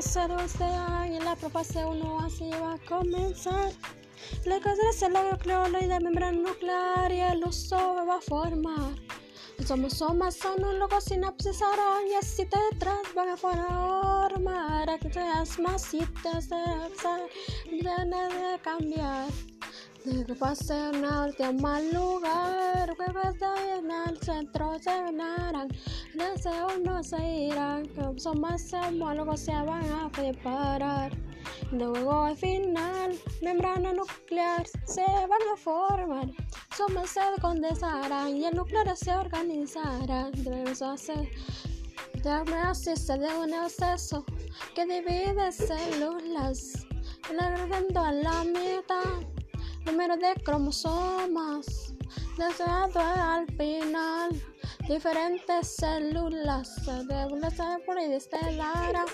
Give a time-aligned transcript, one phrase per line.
[0.00, 3.72] 2 de año, la fase 1 así va a comenzar.
[4.44, 8.94] La cadena es la de membrana nuclear y el uso va a formar.
[9.76, 14.98] Los somas son un logo sinapsis arañas si detrás van a formar.
[15.00, 16.56] Te das más citas de,
[17.82, 19.26] de cambiar.
[20.08, 25.68] De pase una última lugar, que pase en el centro se venarán,
[26.14, 31.12] deseo no se irán, que son más homólogos se van a preparar.
[31.72, 36.28] Luego al final, membrana nuclear se van a formar,
[36.74, 40.30] somos se condensarán y el núcleo se organizará.
[40.32, 41.28] Debemos hacer
[42.14, 44.24] de de un exceso
[44.74, 46.86] que divide células,
[47.28, 49.37] agregando a la mitad
[49.98, 51.92] número de cromosomas.
[52.36, 54.30] Deseado al final
[54.86, 56.76] diferentes células
[57.26, 59.04] una célula y estelar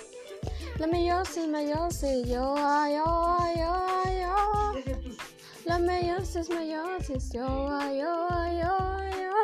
[0.78, 3.72] la meiosis meiosis yo yo yo
[4.20, 4.36] yo
[5.64, 7.48] la meiosis meiosis yo
[8.02, 8.28] yo
[8.60, 8.76] yo
[9.20, 9.34] yo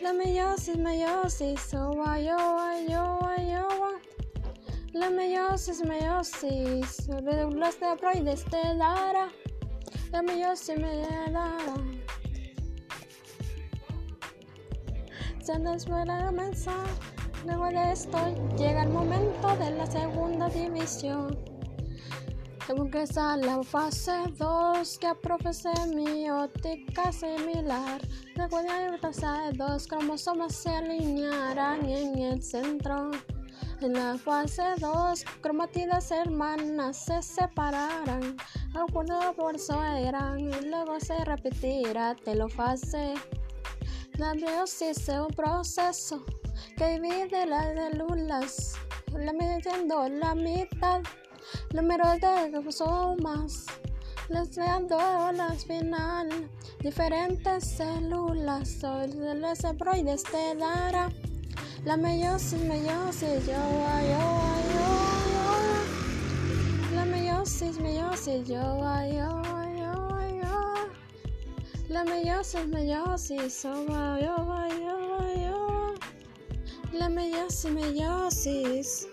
[0.00, 2.38] la meiosis meiosis yo yo
[2.88, 3.18] yo
[3.52, 3.68] yo
[4.94, 8.22] la meiosis meiosis de una célula y
[10.10, 11.56] Dame yo si me da.
[15.42, 16.86] Se nos fuera comenzar.
[17.44, 18.18] Luego de esto
[18.56, 21.38] llega el momento de la segunda división.
[22.66, 28.00] Según que está la fase 2 que aprofe semiótica similar.
[28.34, 33.12] Luego de la fase 2 cromosomas se alinearán en el centro.
[33.80, 38.36] En la fase 2, cromátidas hermanas se separarán,
[38.74, 39.56] algunos por
[39.98, 42.14] eran y luego se repetirá.
[42.14, 43.14] Telofase.
[44.16, 46.24] La meiosis es un proceso
[46.78, 48.72] que divide las células,
[49.12, 51.02] la midiendo la mitad,
[51.74, 53.66] número de cromosomas,
[54.30, 54.96] les dando
[55.32, 56.28] las final,
[56.80, 61.10] diferentes células, el cerebroides te dará.
[61.86, 63.60] La meiosis, meiosis, yo, yo,
[64.10, 64.22] yo,
[64.74, 64.88] yo.
[66.96, 68.58] La meiosis, meiosis, yo,
[69.06, 69.30] yo,
[69.78, 69.92] yo,
[70.42, 70.54] yo.
[71.88, 74.34] La meiosis, meiosis, yo, yo,
[74.68, 74.96] yo,
[75.44, 75.94] yo.
[76.92, 79.06] La meiosis, meiosis.